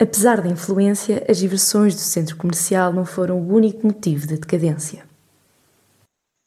Apesar 0.00 0.42
da 0.42 0.48
influência, 0.48 1.24
as 1.28 1.38
diversões 1.38 1.94
do 1.94 2.00
centro 2.00 2.36
comercial 2.36 2.92
não 2.92 3.06
foram 3.06 3.40
o 3.40 3.54
único 3.54 3.86
motivo 3.86 4.26
da 4.26 4.34
decadência. 4.34 5.08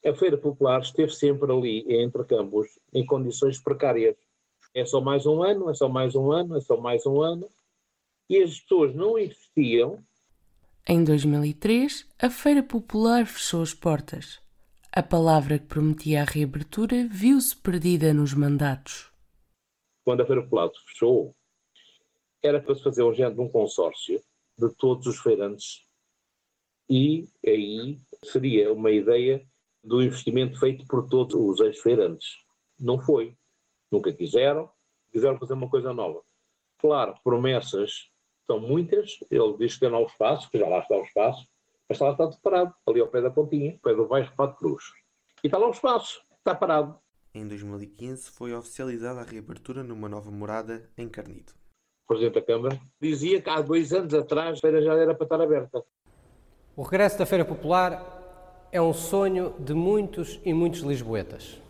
A 0.06 0.14
Feira 0.14 0.38
Popular 0.38 0.82
esteve 0.82 1.12
sempre 1.12 1.50
ali, 1.50 1.86
entre 1.88 2.26
campos, 2.26 2.68
em 2.94 3.06
condições 3.06 3.58
precárias. 3.58 4.18
É 4.76 4.86
só 4.86 5.00
mais 5.00 5.26
um 5.26 5.42
ano, 5.42 5.70
é 5.70 5.74
só 5.74 5.88
mais 5.88 6.16
um 6.16 6.34
ano, 6.34 6.58
é 6.58 6.62
só 6.62 6.76
mais 6.76 7.06
um 7.06 7.22
ano. 7.22 7.48
E 8.30 8.44
as 8.44 8.60
pessoas 8.60 8.94
não 8.94 9.18
investiam 9.18 10.04
em 10.88 11.04
2003, 11.04 12.08
a 12.18 12.30
Feira 12.30 12.64
Popular 12.64 13.26
fechou 13.26 13.62
as 13.62 13.74
portas. 13.74 14.40
A 14.92 15.04
palavra 15.04 15.60
que 15.60 15.66
prometia 15.66 16.22
a 16.22 16.26
reabertura 16.26 17.08
viu-se 17.12 17.56
perdida 17.56 18.14
nos 18.14 18.34
mandatos. 18.34 19.12
Quando 20.06 20.22
a 20.22 20.26
Feira 20.26 20.42
Popular 20.44 20.70
fechou, 20.88 21.36
era 22.42 22.62
para 22.62 22.74
se 22.74 22.84
fazer 22.84 23.04
de 23.14 23.42
um 23.42 23.50
consórcio 23.50 24.22
de 24.58 24.70
todos 24.76 25.06
os 25.08 25.20
feirantes 25.20 25.86
e 26.90 27.28
aí 27.46 28.00
seria 28.24 28.72
uma 28.72 28.90
ideia 28.90 29.46
do 29.84 30.02
investimento 30.02 30.58
feito 30.58 30.86
por 30.88 31.10
todos 31.10 31.36
os 31.36 31.60
ex-feirantes. 31.60 32.38
Não 32.80 32.98
foi. 32.98 33.36
Nunca 33.92 34.14
quiseram. 34.14 34.70
Quiseram 35.12 35.38
fazer 35.38 35.54
uma 35.54 35.70
coisa 35.70 35.94
nova. 35.94 36.22
Claro, 36.78 37.16
promessas 37.24 38.10
são 38.48 38.60
muitas. 38.60 39.20
Ele 39.30 39.58
diz 39.58 39.76
que 39.76 39.82
tem 39.82 39.90
novo 39.92 40.10
espaço, 40.10 40.50
que 40.50 40.58
já 40.58 40.68
lá 40.68 40.80
está 40.80 40.96
o 40.96 41.04
espaço, 41.04 41.48
mas 41.88 41.98
está 41.98 42.06
lá 42.06 42.12
está 42.12 42.30
parado, 42.42 42.74
ali 42.88 43.00
ao 43.00 43.08
pé 43.08 43.22
da 43.22 43.30
pontinha, 43.30 43.74
ao 43.74 43.80
pé 43.80 43.94
do 43.94 44.08
baixo 44.08 44.34
Pato 44.36 44.58
Cruz. 44.58 44.84
E 45.44 45.48
está 45.48 45.58
lá 45.58 45.68
o 45.68 45.72
espaço, 45.72 46.22
está 46.40 46.56
parado. 46.56 46.98
Em 47.36 47.48
2015 47.48 48.32
foi 48.32 48.54
oficializada 48.54 49.22
a 49.22 49.24
reabertura 49.24 49.84
numa 49.84 50.10
nova 50.10 50.32
morada 50.32 50.90
em 50.98 51.08
Carnito. 51.08 51.54
O 52.06 52.08
Presidente 52.08 52.36
da 52.36 52.42
Câmara 52.42 52.80
dizia 53.00 53.42
que 53.42 53.50
há 53.50 53.62
dois 53.62 53.94
anos 53.94 54.14
atrás 54.14 54.58
a 54.58 54.62
feira 54.62 54.82
já 54.82 54.94
era 54.94 55.14
para 55.14 55.26
estar 55.26 55.42
aberta. 55.42 55.84
O 56.76 56.82
regresso 56.82 57.20
da 57.20 57.26
Feira 57.26 57.44
Popular 57.44 58.68
é 58.72 58.82
um 58.82 58.94
sonho 58.94 59.54
de 59.60 59.74
muitos 59.74 60.40
e 60.44 60.54
muitos 60.54 60.82
lisboetas. 60.82 61.62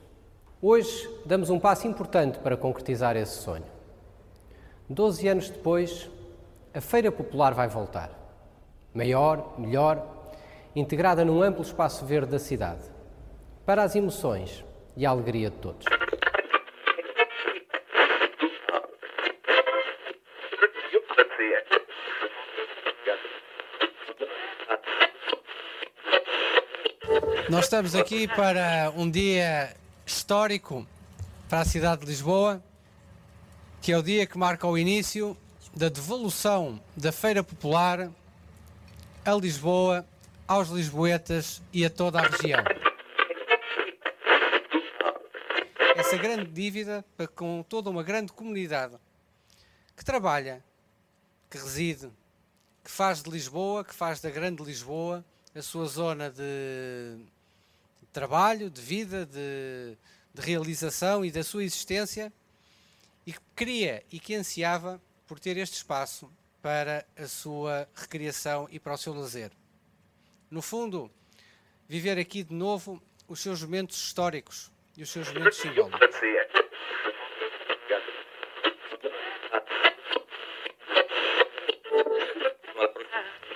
Hoje 0.62 1.10
damos 1.26 1.50
um 1.50 1.60
passo 1.60 1.88
importante 1.88 2.40
para 2.40 2.58
concretizar 2.58 3.16
esse 3.16 3.42
sonho. 3.42 3.66
Doze 4.90 5.28
anos 5.28 5.50
depois, 5.50 6.10
a 6.78 6.82
Feira 6.82 7.12
Popular 7.12 7.56
vai 7.56 7.68
voltar. 7.68 8.12
Maior, 8.94 9.56
melhor, 9.58 10.30
integrada 10.76 11.26
num 11.26 11.42
amplo 11.42 11.64
espaço 11.64 12.06
verde 12.06 12.30
da 12.30 12.38
cidade, 12.38 12.84
para 13.66 13.82
as 13.82 13.96
emoções 13.96 14.64
e 14.96 15.04
a 15.04 15.10
alegria 15.10 15.50
de 15.50 15.58
todos. 15.58 15.86
Nós 27.50 27.64
estamos 27.64 27.96
aqui 27.96 28.28
para 28.28 28.94
um 28.96 29.10
dia 29.10 29.76
histórico 30.06 30.86
para 31.50 31.62
a 31.62 31.66
cidade 31.66 32.02
de 32.02 32.08
Lisboa, 32.08 32.62
que 33.82 33.92
é 33.92 33.98
o 33.98 34.04
dia 34.04 34.28
que 34.28 34.38
marca 34.38 34.68
o 34.68 34.78
início 34.78 35.36
da 35.78 35.90
devolução 35.90 36.82
da 36.96 37.12
Feira 37.12 37.44
Popular 37.44 38.12
a 39.24 39.32
Lisboa, 39.34 40.08
aos 40.48 40.70
lisboetas 40.70 41.62
e 41.72 41.86
a 41.86 41.90
toda 41.90 42.20
a 42.20 42.24
região. 42.24 42.64
Essa 45.96 46.18
grande 46.18 46.46
dívida 46.46 47.06
com 47.36 47.64
toda 47.70 47.92
uma 47.92 48.02
grande 48.02 48.32
comunidade 48.32 48.96
que 49.96 50.04
trabalha, 50.04 50.64
que 51.48 51.60
reside, 51.60 52.10
que 52.84 52.90
faz 52.90 53.22
de 53.22 53.30
Lisboa, 53.30 53.84
que 53.84 53.94
faz 53.94 54.20
da 54.20 54.32
grande 54.32 54.64
Lisboa 54.64 55.24
a 55.54 55.62
sua 55.62 55.86
zona 55.86 56.32
de 56.32 57.20
trabalho, 58.12 58.68
de 58.72 58.82
vida, 58.82 59.28
de, 59.28 59.96
de 60.34 60.42
realização 60.42 61.24
e 61.24 61.30
da 61.30 61.44
sua 61.44 61.64
existência 61.64 62.34
e 63.28 63.34
que 63.34 63.40
queria 63.56 64.04
e 64.12 64.20
que 64.20 64.34
ansiava 64.34 65.00
por 65.28 65.40
ter 65.40 65.58
este 65.58 65.76
espaço 65.76 66.32
para 66.62 67.06
a 67.16 67.28
sua 67.28 67.88
recriação 67.94 68.68
e 68.72 68.80
para 68.80 68.94
o 68.94 68.98
seu 68.98 69.14
lazer. 69.14 69.52
No 70.50 70.62
fundo, 70.62 71.12
viver 71.88 72.18
aqui 72.18 72.44
de 72.44 72.54
novo 72.54 73.02
os 73.28 73.42
seus 73.42 73.62
momentos 73.62 73.98
históricos 73.98 74.72
e 74.96 75.04
os 75.04 75.10
seus 75.10 75.32
momentos 75.32 75.60
simbólicos. 75.60 76.18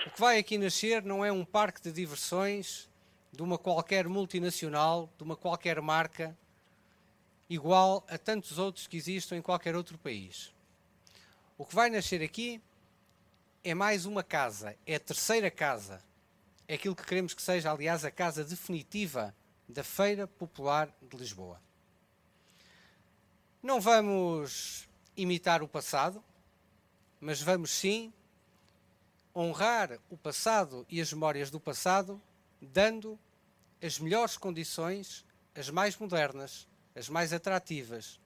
O 0.06 0.10
que 0.14 0.20
vai 0.20 0.38
aqui 0.38 0.58
nascer 0.58 1.02
não 1.02 1.24
é 1.24 1.32
um 1.32 1.44
parque 1.44 1.80
de 1.80 1.90
diversões 1.90 2.88
de 3.32 3.42
uma 3.42 3.56
qualquer 3.56 4.06
multinacional, 4.06 5.10
de 5.16 5.24
uma 5.24 5.34
qualquer 5.34 5.80
marca, 5.80 6.36
igual 7.48 8.04
a 8.08 8.18
tantos 8.18 8.58
outros 8.58 8.86
que 8.86 8.98
existam 8.98 9.36
em 9.36 9.42
qualquer 9.42 9.74
outro 9.74 9.96
país. 9.96 10.52
O 11.58 11.66
que 11.66 11.74
vai 11.74 11.90
nascer 11.90 12.22
aqui 12.22 12.60
é 13.62 13.74
mais 13.74 14.06
uma 14.06 14.22
casa, 14.22 14.76
é 14.86 14.94
a 14.94 15.00
terceira 15.00 15.50
casa. 15.50 16.02
É 16.66 16.74
aquilo 16.74 16.96
que 16.96 17.04
queremos 17.04 17.34
que 17.34 17.42
seja, 17.42 17.70
aliás, 17.70 18.04
a 18.04 18.10
casa 18.10 18.42
definitiva 18.42 19.34
da 19.68 19.84
Feira 19.84 20.26
Popular 20.26 20.88
de 21.00 21.16
Lisboa. 21.16 21.60
Não 23.62 23.80
vamos 23.80 24.88
imitar 25.16 25.62
o 25.62 25.68
passado, 25.68 26.22
mas 27.20 27.40
vamos 27.40 27.70
sim 27.70 28.12
honrar 29.34 29.98
o 30.10 30.16
passado 30.16 30.86
e 30.88 31.00
as 31.00 31.12
memórias 31.12 31.50
do 31.50 31.60
passado, 31.60 32.20
dando 32.60 33.18
as 33.80 33.98
melhores 33.98 34.36
condições, 34.36 35.24
as 35.54 35.68
mais 35.70 35.96
modernas, 35.96 36.66
as 36.94 37.08
mais 37.08 37.32
atrativas, 37.32 38.18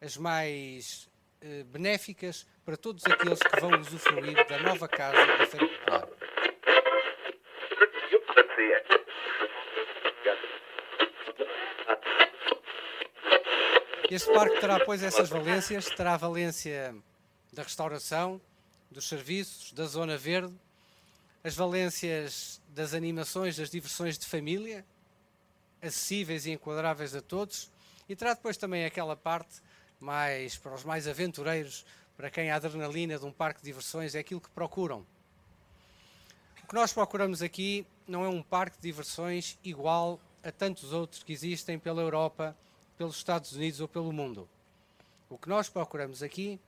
as 0.00 0.16
mais 0.16 1.08
eh, 1.46 1.62
benéficas 1.64 2.46
para 2.64 2.74
todos 2.74 3.04
aqueles 3.04 3.38
que 3.38 3.60
vão 3.60 3.78
usufruir 3.78 4.48
da 4.48 4.58
nova 4.60 4.88
casa 4.88 5.26
da 5.36 5.46
Feira. 5.46 6.08
Este 14.10 14.32
parque 14.32 14.58
terá, 14.58 14.82
pois, 14.86 15.02
essas 15.02 15.28
valências: 15.28 15.84
terá 15.90 16.14
a 16.14 16.16
valência 16.16 16.96
da 17.52 17.62
restauração, 17.62 18.40
dos 18.90 19.06
serviços, 19.06 19.70
da 19.74 19.84
zona 19.84 20.16
verde, 20.16 20.54
as 21.42 21.54
valências 21.54 22.58
das 22.68 22.94
animações, 22.94 23.56
das 23.56 23.68
diversões 23.68 24.18
de 24.18 24.24
família, 24.24 24.82
acessíveis 25.82 26.46
e 26.46 26.52
enquadráveis 26.52 27.14
a 27.14 27.20
todos, 27.20 27.70
e 28.08 28.16
terá 28.16 28.32
depois 28.32 28.56
também 28.56 28.86
aquela 28.86 29.14
parte 29.14 29.60
mais 30.04 30.56
para 30.56 30.74
os 30.74 30.84
mais 30.84 31.08
aventureiros, 31.08 31.84
para 32.16 32.30
quem 32.30 32.50
a 32.50 32.56
adrenalina 32.56 33.18
de 33.18 33.24
um 33.24 33.32
parque 33.32 33.60
de 33.60 33.64
diversões 33.64 34.14
é 34.14 34.18
aquilo 34.18 34.40
que 34.40 34.50
procuram. 34.50 35.04
O 36.62 36.66
que 36.68 36.74
nós 36.74 36.92
procuramos 36.92 37.42
aqui 37.42 37.86
não 38.06 38.24
é 38.24 38.28
um 38.28 38.42
parque 38.42 38.76
de 38.76 38.82
diversões 38.82 39.58
igual 39.64 40.20
a 40.42 40.52
tantos 40.52 40.92
outros 40.92 41.22
que 41.22 41.32
existem 41.32 41.78
pela 41.78 42.02
Europa, 42.02 42.56
pelos 42.98 43.16
Estados 43.16 43.52
Unidos 43.52 43.80
ou 43.80 43.88
pelo 43.88 44.12
mundo. 44.12 44.48
O 45.28 45.38
que 45.38 45.48
nós 45.48 45.68
procuramos 45.68 46.22
aqui 46.22 46.60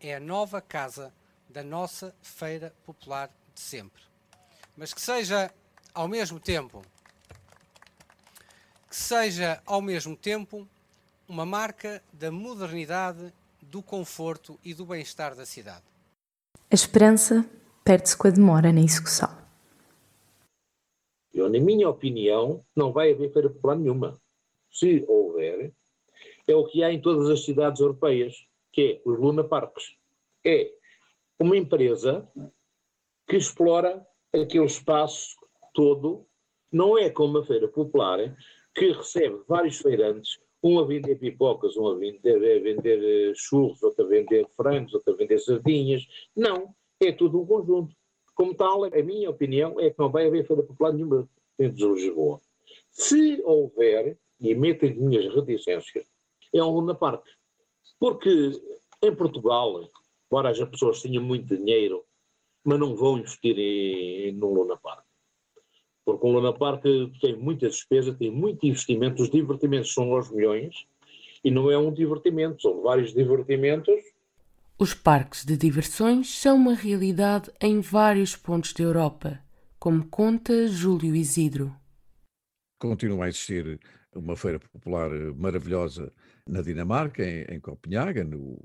é 0.00 0.14
a 0.14 0.20
nova 0.20 0.60
casa 0.60 1.12
da 1.48 1.62
nossa 1.62 2.14
feira 2.22 2.72
popular 2.86 3.28
de 3.52 3.60
sempre. 3.60 4.02
Mas 4.76 4.94
que 4.94 5.00
seja 5.00 5.52
ao 5.92 6.08
mesmo 6.08 6.38
tempo 6.38 6.84
que 8.94 9.00
seja 9.00 9.60
ao 9.66 9.82
mesmo 9.82 10.16
tempo 10.16 10.68
uma 11.28 11.46
marca 11.46 12.02
da 12.12 12.30
modernidade, 12.30 13.32
do 13.62 13.82
conforto 13.82 14.58
e 14.64 14.74
do 14.74 14.84
bem-estar 14.84 15.34
da 15.34 15.46
cidade. 15.46 15.84
A 16.70 16.74
esperança 16.74 17.48
perde-se 17.82 18.16
com 18.16 18.28
a 18.28 18.30
demora 18.30 18.72
na 18.72 18.80
execução. 18.80 19.28
Eu, 21.32 21.48
na 21.48 21.58
minha 21.58 21.88
opinião, 21.88 22.64
não 22.76 22.92
vai 22.92 23.12
haver 23.12 23.32
feira 23.32 23.50
popular 23.50 23.76
nenhuma. 23.76 24.20
Se 24.70 25.04
houver, 25.08 25.72
é 26.46 26.54
o 26.54 26.66
que 26.66 26.84
há 26.84 26.92
em 26.92 27.00
todas 27.00 27.28
as 27.28 27.44
cidades 27.44 27.80
europeias, 27.80 28.46
que 28.72 29.00
é 29.04 29.08
os 29.08 29.18
Luna 29.18 29.42
Parks. 29.42 29.96
É 30.44 30.70
uma 31.38 31.56
empresa 31.56 32.28
que 33.26 33.36
explora 33.36 34.06
aquele 34.32 34.66
espaço 34.66 35.36
todo, 35.72 36.26
não 36.70 36.96
é 36.98 37.10
como 37.10 37.38
uma 37.38 37.46
feira 37.46 37.66
popular, 37.66 38.18
que 38.74 38.92
recebe 38.92 39.42
vários 39.48 39.78
feirantes, 39.78 40.38
um 40.64 40.78
a 40.78 40.84
vender 40.86 41.16
pipocas, 41.16 41.76
um 41.76 41.88
a 41.88 41.94
vender, 41.94 42.36
a 42.36 42.62
vender 42.62 43.30
eh, 43.30 43.34
churros, 43.36 43.82
outro 43.82 44.06
a 44.06 44.08
vender 44.08 44.48
frangos, 44.56 44.94
outro 44.94 45.12
a 45.12 45.16
vender 45.16 45.38
sardinhas. 45.38 46.08
Não, 46.34 46.74
é 46.98 47.12
tudo 47.12 47.42
um 47.42 47.46
conjunto. 47.46 47.94
Como 48.34 48.54
tal, 48.54 48.84
a 48.84 49.02
minha 49.02 49.28
opinião 49.28 49.78
é 49.78 49.90
que 49.90 49.98
não 49.98 50.10
vai 50.10 50.26
haver 50.26 50.46
feira 50.46 50.62
popular 50.62 50.94
nenhuma 50.94 51.28
dentro 51.58 51.76
de 51.76 51.86
Lisboa. 51.86 52.40
Se 52.90 53.42
houver, 53.44 54.16
e 54.40 54.54
metem 54.54 54.94
minhas 54.94 55.32
reticências, 55.34 56.06
é 56.52 56.64
um 56.64 56.70
Luna 56.70 56.94
Park. 56.94 57.26
Porque 58.00 58.52
em 59.02 59.14
Portugal, 59.14 59.86
embora 60.26 60.48
as 60.48 60.58
pessoas 60.70 61.02
tenham 61.02 61.22
muito 61.22 61.54
dinheiro, 61.54 62.04
mas 62.64 62.80
não 62.80 62.96
vão 62.96 63.18
investir 63.18 63.58
em, 63.58 64.32
no 64.32 64.52
Luna 64.52 64.78
Park. 64.78 65.03
Porque 66.04 66.26
o 66.26 66.32
Luna 66.32 66.52
Park 66.52 66.82
tem 67.20 67.36
muita 67.36 67.68
despesa, 67.68 68.14
tem 68.14 68.30
muito 68.30 68.66
investimento, 68.66 69.22
os 69.22 69.30
divertimentos 69.30 69.92
são 69.92 70.12
aos 70.12 70.30
milhões, 70.30 70.86
e 71.42 71.50
não 71.50 71.70
é 71.70 71.78
um 71.78 71.92
divertimento, 71.92 72.62
são 72.62 72.82
vários 72.82 73.12
divertimentos 73.14 74.02
os 74.76 74.92
parques 74.92 75.44
de 75.44 75.56
diversões 75.56 76.28
são 76.28 76.56
uma 76.56 76.74
realidade 76.74 77.48
em 77.60 77.80
vários 77.80 78.34
pontos 78.34 78.72
da 78.72 78.82
Europa, 78.82 79.38
como 79.78 80.04
conta 80.08 80.66
Júlio 80.66 81.14
Isidro. 81.14 81.72
Continua 82.80 83.26
a 83.26 83.28
existir 83.28 83.78
uma 84.12 84.36
feira 84.36 84.58
popular 84.58 85.10
maravilhosa 85.36 86.12
na 86.46 86.60
Dinamarca, 86.60 87.24
em, 87.24 87.56
em 87.56 87.60
Copenhague, 87.60 88.22
no 88.22 88.58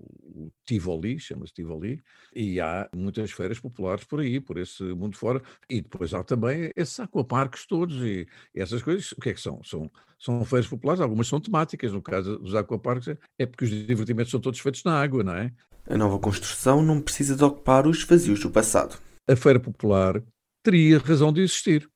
Tivoli, 0.66 1.20
chama-se 1.20 1.54
Tivoli, 1.54 2.02
e 2.36 2.60
há 2.60 2.90
muitas 2.94 3.32
feiras 3.32 3.60
populares 3.60 4.04
por 4.04 4.20
aí, 4.20 4.40
por 4.40 4.58
esse 4.58 4.84
mundo 4.84 5.18
fora, 5.18 5.42
e 5.70 5.82
depois 5.82 6.14
há 6.14 6.24
também 6.24 6.72
esses 6.76 7.00
aquaparques 7.00 7.66
todos 7.66 7.98
e, 8.04 8.28
e 8.54 8.62
essas 8.62 8.82
coisas, 8.84 9.12
o 9.14 9.22
que 9.22 9.30
é 9.30 9.34
que 9.34 9.42
são? 9.42 9.64
São, 9.64 9.90
são 10.20 10.44
feiras 10.46 10.68
populares, 10.68 11.02
algumas 11.02 11.28
são 11.28 11.40
temáticas, 11.40 11.92
no 11.92 12.02
caso 12.02 12.38
dos 12.40 12.56
aquaparques 12.56 13.16
é 13.38 13.46
porque 13.46 13.66
os 13.66 13.70
divertimentos 13.70 14.32
são 14.32 14.40
todos 14.40 14.60
feitos 14.60 14.84
na 14.84 15.00
água, 15.02 15.24
não 15.24 15.34
é? 15.34 15.52
A 15.88 15.98
nova 15.98 16.20
construção 16.20 16.84
não 16.84 17.02
precisa 17.02 17.36
de 17.36 17.44
ocupar 17.44 17.88
os 17.88 18.04
vazios 18.04 18.40
do 18.42 18.52
passado. 18.52 19.00
A 19.28 19.36
feira 19.36 19.60
popular 19.60 20.22
teria 20.64 21.00
razão 21.00 21.32
de 21.32 21.42
existir 21.42 21.90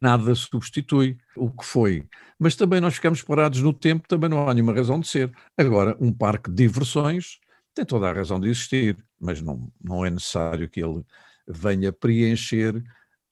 nada 0.00 0.34
substitui 0.34 1.18
o 1.36 1.50
que 1.50 1.64
foi. 1.64 2.04
Mas 2.38 2.56
também 2.56 2.80
nós 2.80 2.94
ficamos 2.94 3.22
parados 3.22 3.60
no 3.60 3.72
tempo, 3.72 4.08
também 4.08 4.30
não 4.30 4.48
há 4.48 4.54
nenhuma 4.54 4.74
razão 4.74 4.98
de 4.98 5.06
ser. 5.06 5.30
Agora, 5.56 5.96
um 6.00 6.12
parque 6.12 6.50
de 6.50 6.56
diversões 6.56 7.38
tem 7.74 7.84
toda 7.84 8.08
a 8.08 8.12
razão 8.12 8.40
de 8.40 8.48
existir, 8.48 8.96
mas 9.20 9.40
não, 9.40 9.70
não 9.82 10.04
é 10.04 10.10
necessário 10.10 10.68
que 10.68 10.82
ele 10.82 11.04
venha 11.46 11.92
preencher 11.92 12.82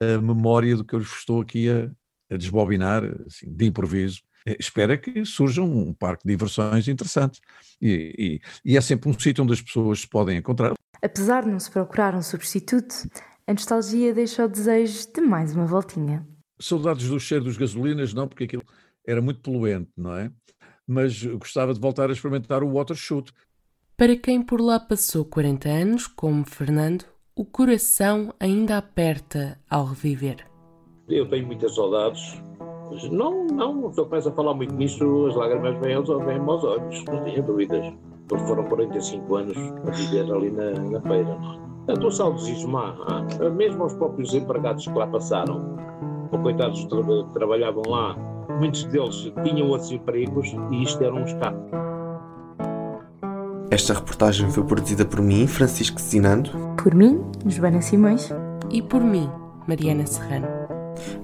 a 0.00 0.20
memória 0.20 0.76
do 0.76 0.84
que 0.84 0.94
eu 0.94 1.00
estou 1.00 1.40
aqui 1.40 1.68
a, 1.68 1.90
a 2.32 2.36
desbobinar, 2.36 3.02
assim, 3.26 3.52
de 3.52 3.66
improviso. 3.66 4.22
Eh, 4.46 4.56
espera 4.60 4.96
que 4.96 5.24
surja 5.24 5.62
um 5.62 5.92
parque 5.92 6.24
de 6.24 6.32
diversões 6.32 6.86
interessante. 6.88 7.40
E, 7.80 8.40
e, 8.64 8.72
e 8.72 8.76
é 8.76 8.80
sempre 8.80 9.10
um 9.10 9.18
sítio 9.18 9.42
onde 9.42 9.52
as 9.52 9.62
pessoas 9.62 10.00
se 10.00 10.08
podem 10.08 10.38
encontrar. 10.38 10.74
Apesar 11.02 11.44
de 11.44 11.50
não 11.50 11.58
se 11.58 11.70
procurar 11.70 12.14
um 12.14 12.22
substituto, 12.22 13.08
a 13.46 13.52
nostalgia 13.52 14.12
deixa 14.12 14.44
o 14.44 14.48
desejo 14.48 15.12
de 15.12 15.20
mais 15.20 15.54
uma 15.54 15.66
voltinha. 15.66 16.26
Saudades 16.60 17.08
do 17.08 17.20
cheiro 17.20 17.44
dos 17.44 17.56
gasolinas, 17.56 18.12
não, 18.12 18.26
porque 18.26 18.44
aquilo 18.44 18.64
era 19.06 19.22
muito 19.22 19.40
poluente, 19.40 19.90
não 19.96 20.14
é? 20.14 20.30
Mas 20.86 21.24
gostava 21.24 21.72
de 21.72 21.80
voltar 21.80 22.10
a 22.10 22.12
experimentar 22.12 22.62
o 22.62 22.72
water 22.72 22.96
shoot. 22.96 23.32
Para 23.96 24.16
quem 24.16 24.42
por 24.42 24.60
lá 24.60 24.78
passou 24.78 25.24
40 25.24 25.68
anos, 25.68 26.06
como 26.06 26.44
Fernando, 26.44 27.04
o 27.34 27.44
coração 27.44 28.34
ainda 28.38 28.76
aperta 28.78 29.58
ao 29.68 29.86
reviver. 29.86 30.46
Eu 31.08 31.28
tenho 31.28 31.46
muitas 31.46 31.74
saudades. 31.74 32.40
Não, 33.10 33.46
não, 33.46 33.92
se 33.92 34.00
eu 34.00 34.06
começo 34.06 34.28
a 34.28 34.32
falar 34.32 34.54
muito 34.54 34.74
nisso, 34.74 35.26
as 35.26 35.36
lágrimas 35.36 35.78
vêm 35.80 35.94
aos, 35.94 36.08
vêm 36.08 36.38
aos 36.38 36.64
olhos, 36.64 37.04
não 37.04 37.22
tenho 37.24 37.42
dúvidas. 37.42 37.94
Porque 38.28 38.44
foram 38.46 38.64
45 38.64 39.36
anos 39.36 39.56
a 39.56 39.90
viver 39.90 40.32
ali 40.32 40.50
na, 40.50 40.70
na 40.72 41.00
feira. 41.00 41.38
Estou 41.88 42.10
saudosismo, 42.10 42.78
mesmo 43.56 43.84
aos 43.84 43.94
próprios 43.94 44.34
empregados 44.34 44.86
que 44.86 44.92
lá 44.92 45.06
passaram 45.06 45.76
coitados 46.28 46.84
que 46.84 47.32
trabalhavam 47.32 47.82
lá, 47.86 48.16
muitos 48.58 48.84
deles 48.84 49.32
tinham 49.44 49.68
outros 49.68 49.90
empregos 49.90 50.54
e 50.70 50.82
isto 50.82 51.02
era 51.02 51.14
um 51.14 51.24
escape. 51.24 51.58
Esta 53.70 53.92
reportagem 53.92 54.50
foi 54.50 54.64
produzida 54.64 55.04
por 55.04 55.20
mim, 55.20 55.46
Francisco 55.46 56.00
Zinando. 56.00 56.50
Por 56.82 56.94
mim, 56.94 57.22
Joana 57.46 57.82
Simões. 57.82 58.30
E 58.70 58.80
por 58.80 59.02
mim, 59.02 59.30
Mariana 59.66 60.06
Serrano. 60.06 60.46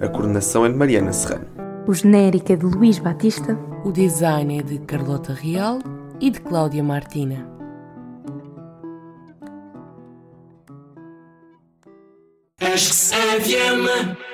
A 0.01 0.09
coordenação 0.09 0.67
é 0.67 0.69
de 0.69 0.75
Mariana 0.75 1.13
Serrano. 1.13 1.47
O 1.87 1.95
genérico 1.95 2.53
é 2.53 2.57
de 2.57 2.65
Luís 2.67 2.99
Batista. 2.99 3.59
O 3.85 3.91
design 3.91 4.59
é 4.59 4.63
de 4.63 4.79
Carlota 4.81 5.33
Real 5.33 5.79
e 6.21 6.31
de 6.31 6.41
Cláudia 6.41 6.83
Martina. 6.83 7.49
Acho 12.61 12.91
que 12.91 14.34